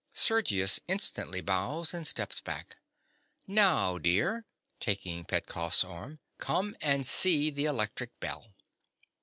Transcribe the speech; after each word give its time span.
(Sergius 0.15 0.79
instantly 0.87 1.41
bows 1.41 1.93
and 1.93 2.07
steps 2.07 2.39
back.) 2.41 2.77
Now, 3.45 3.99
dear 3.99 4.47
(taking 4.79 5.25
Petkoff's 5.25 5.83
arm), 5.83 6.17
come 6.39 6.75
and 6.81 7.05
see 7.05 7.51
the 7.51 7.65
electric 7.65 8.19
bell. 8.19 8.55